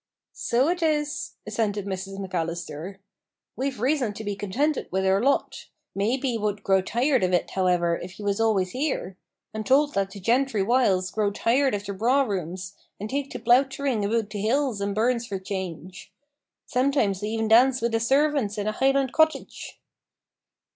[0.33, 2.97] "So it is," assented Mrs McAllister;
[3.55, 5.67] "we've reason to be contented with our lot.
[5.93, 9.15] Maybe ye would grow tired of it, however, if ye was always here.
[9.53, 13.39] I'm told that the gentry whiles grow tired of their braw rooms, and take to
[13.39, 16.11] plowterin' aboot the hills and burns for change.
[16.65, 19.79] Sometimes they even dance wi' the servants in a Highland cottage!"